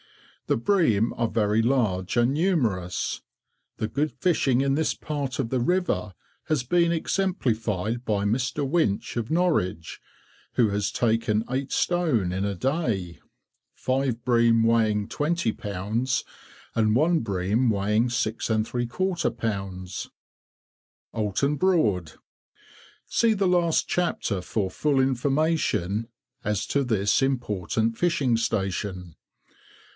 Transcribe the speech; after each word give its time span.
The 0.47 0.57
bream 0.57 1.13
are 1.15 1.27
very 1.29 1.61
large 1.61 2.17
and 2.17 2.33
numerous. 2.33 3.21
The 3.77 3.87
good 3.87 4.11
fishing 4.11 4.59
in 4.61 4.73
this 4.73 4.95
part 4.95 5.37
of 5.39 5.49
the 5.49 5.61
river 5.61 6.13
has 6.45 6.63
been 6.63 6.91
exemplified 6.91 8.03
by 8.03 8.25
Mr. 8.25 8.67
Winch, 8.67 9.15
of 9.15 9.29
Norwich, 9.29 10.01
who 10.53 10.69
has 10.69 10.91
taken 10.91 11.45
8 11.49 11.71
stone 11.71 12.33
in 12.33 12.43
a 12.43 12.55
day—five 12.55 14.25
bream 14.25 14.63
weighing 14.63 15.07
20 15.07 15.53
lbs., 15.53 16.23
and 16.75 16.95
one 16.95 17.19
bream 17.19 17.69
weighing 17.69 18.07
6¾ 18.07 18.89
lbs. 19.37 20.07
OULTON 21.13 21.55
BROAD. 21.57 22.13
See 23.05 23.33
the 23.33 23.47
last 23.47 23.87
chapter 23.87 24.41
for 24.41 24.71
full 24.71 24.99
information 24.99 26.07
as 26.43 26.65
to 26.65 26.83
this 26.83 27.21
important 27.21 27.97
fishing 27.99 28.35
station. 28.35 29.15